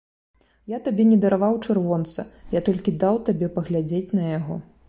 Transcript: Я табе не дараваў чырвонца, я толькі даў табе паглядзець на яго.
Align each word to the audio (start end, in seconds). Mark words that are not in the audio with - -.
Я 0.71 0.79
табе 0.87 1.05
не 1.09 1.19
дараваў 1.25 1.59
чырвонца, 1.65 2.27
я 2.57 2.65
толькі 2.71 2.97
даў 3.05 3.23
табе 3.29 3.55
паглядзець 3.59 4.07
на 4.19 4.29
яго. 4.37 4.63